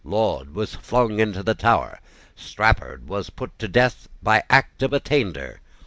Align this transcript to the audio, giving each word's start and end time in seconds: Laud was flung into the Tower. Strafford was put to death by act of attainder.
Laud 0.03 0.49
was 0.55 0.73
flung 0.73 1.19
into 1.19 1.43
the 1.43 1.53
Tower. 1.53 1.99
Strafford 2.35 3.07
was 3.07 3.29
put 3.29 3.59
to 3.59 3.67
death 3.67 4.09
by 4.23 4.41
act 4.49 4.81
of 4.81 4.93
attainder. 4.93 5.61